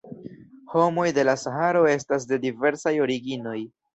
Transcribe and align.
Homoj 0.71 1.03
de 1.17 1.25
la 1.29 1.35
Saharo 1.41 1.83
estas 1.91 2.27
de 2.31 2.41
diversaj 2.47 2.97
originoj. 3.07 3.57